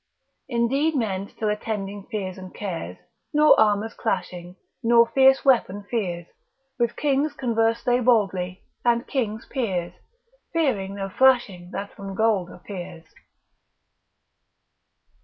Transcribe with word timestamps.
Indeed 0.49 0.95
men 0.95 1.29
still 1.29 1.49
attending 1.49 2.07
fears 2.09 2.35
and 2.39 2.55
cares 2.55 2.97
Nor 3.33 3.59
armours 3.59 3.93
clashing, 3.93 4.55
nor 4.81 5.05
fierce 5.07 5.45
weapons 5.45 5.85
fears: 5.91 6.25
With 6.79 6.95
kings 6.95 7.33
converse 7.33 7.83
they 7.83 7.99
boldly, 7.99 8.63
and 8.83 9.05
kings 9.05 9.45
peers, 9.45 9.93
Fearing 10.53 10.95
no 10.95 11.07
flashing 11.07 11.69
that 11.73 11.93
from 11.95 12.15
gold 12.15 12.49
appears. 12.49 13.05